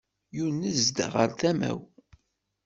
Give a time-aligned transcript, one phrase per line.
[0.35, 1.79] Yunez-d ɣer tama-w.